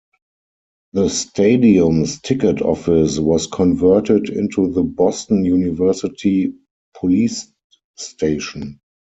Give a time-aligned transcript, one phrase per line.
[0.93, 6.55] The stadium's ticket office was converted into the Boston University
[6.95, 7.51] police
[7.97, 8.79] station.